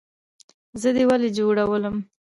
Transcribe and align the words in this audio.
زه 0.81 0.89
دې 0.95 1.03
ولۍ 1.07 1.29
جوړولم؟ 1.37 1.95